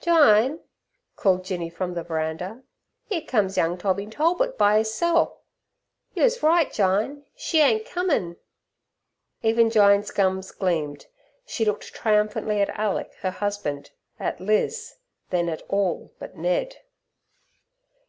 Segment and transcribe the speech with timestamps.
[0.00, 0.60] "Jyne,"
[1.16, 2.62] called Jinny from the veranda,
[3.10, 5.36] "'ere cums young Tommy Tolbit by 'isself.
[6.14, 8.36] You wus right, Jyne; she ain't cummin'!"
[9.42, 11.06] Even Jyne's gums gleamed;
[11.44, 13.90] she looked triumphantly at Alick her husband,
[14.20, 14.94] at Liz,
[15.30, 16.76] then at all but Ned.